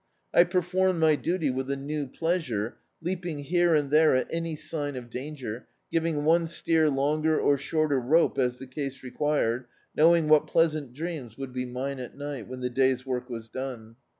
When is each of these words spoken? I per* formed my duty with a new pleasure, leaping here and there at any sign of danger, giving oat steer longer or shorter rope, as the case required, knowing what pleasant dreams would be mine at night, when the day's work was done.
I 0.33 0.45
per* 0.45 0.63
formed 0.63 0.99
my 0.99 1.15
duty 1.15 1.51
with 1.51 1.69
a 1.69 1.75
new 1.75 2.07
pleasure, 2.07 2.77
leaping 3.03 3.37
here 3.37 3.75
and 3.75 3.91
there 3.91 4.15
at 4.15 4.25
any 4.33 4.55
sign 4.55 4.95
of 4.95 5.11
danger, 5.11 5.67
giving 5.91 6.25
oat 6.27 6.49
steer 6.49 6.89
longer 6.89 7.39
or 7.39 7.55
shorter 7.55 7.99
rope, 7.99 8.39
as 8.39 8.57
the 8.57 8.65
case 8.65 9.03
required, 9.03 9.65
knowing 9.95 10.27
what 10.27 10.47
pleasant 10.47 10.91
dreams 10.93 11.37
would 11.37 11.53
be 11.53 11.67
mine 11.67 11.99
at 11.99 12.17
night, 12.17 12.47
when 12.47 12.61
the 12.61 12.69
day's 12.71 13.05
work 13.05 13.29
was 13.29 13.47
done. 13.47 13.95